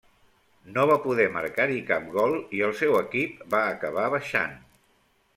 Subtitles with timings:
[0.75, 4.57] No va poder marcar-hi cap gol, i el seu equip va acabar baixant.